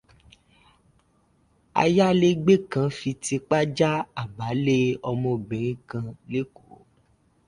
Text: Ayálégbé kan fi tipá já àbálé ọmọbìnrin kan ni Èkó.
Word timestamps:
Ayálégbé 1.81 2.55
kan 2.71 2.87
fi 2.97 3.11
tipá 3.23 3.57
já 3.77 3.91
àbálé 4.21 4.77
ọmọbìnrin 5.09 5.79
kan 5.89 6.05
ni 6.31 6.39
Èkó. 6.43 6.75